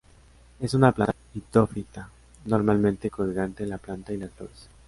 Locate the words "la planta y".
3.67-4.17